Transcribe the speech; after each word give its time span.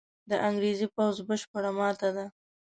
د 0.29 0.31
انګرېزي 0.47 0.87
پوځ 0.95 1.15
بشپړه 1.27 1.71
ماته 1.77 2.09
ده. 2.15 2.25